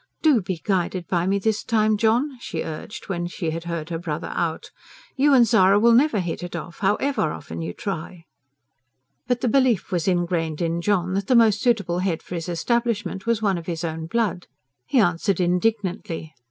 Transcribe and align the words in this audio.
"DO 0.23 0.41
be 0.41 0.57
guided 0.63 1.07
by 1.07 1.27
me 1.27 1.37
this 1.37 1.63
time, 1.63 1.95
John," 1.95 2.35
she 2.39 2.63
urged, 2.63 3.07
when 3.07 3.27
she 3.27 3.51
had 3.51 3.65
heard 3.65 3.89
her 3.91 3.99
brother 3.99 4.31
out: 4.33 4.71
"You 5.15 5.31
and 5.35 5.45
Zara 5.47 5.77
will 5.79 5.91
never 5.93 6.19
hit 6.19 6.41
it 6.41 6.55
off, 6.55 6.79
however 6.79 7.31
often 7.31 7.61
you 7.61 7.71
try." 7.71 8.25
But 9.27 9.41
the 9.41 9.47
belief 9.47 9.91
was 9.91 10.07
ingrained 10.07 10.59
in 10.59 10.81
John 10.81 11.13
that 11.13 11.27
the 11.27 11.35
most 11.35 11.61
suitable 11.61 11.99
head 11.99 12.23
for 12.23 12.33
his 12.33 12.49
establishment 12.49 13.27
was 13.27 13.43
one 13.43 13.59
of 13.59 13.67
his 13.67 13.83
own 13.83 14.07
blood. 14.07 14.47
He 14.87 14.97
answered 14.99 15.39
indignantly. 15.39 16.33